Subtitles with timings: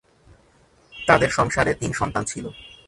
[0.93, 2.45] তাদের সংসারে তিন সন্তান ছিল।